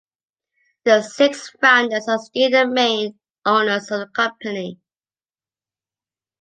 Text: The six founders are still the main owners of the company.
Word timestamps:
The 0.83 1.03
six 1.03 1.51
founders 1.61 2.07
are 2.07 2.17
still 2.17 2.49
the 2.49 2.65
main 2.65 3.19
owners 3.45 3.91
of 3.91 3.99
the 3.99 4.07
company. 4.07 4.79